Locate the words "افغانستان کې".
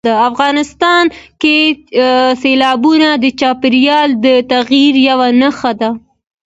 0.29-1.57